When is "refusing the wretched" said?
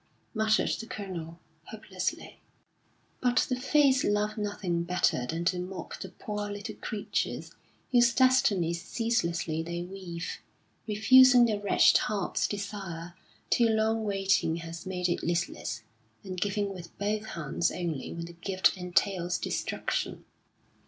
10.87-11.99